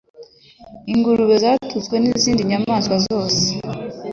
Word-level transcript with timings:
Ingurube 0.93 1.35
zatutswe 1.43 1.95
n’izindi 1.99 2.41
nyamaswa 2.49 2.95
zose 3.07 3.45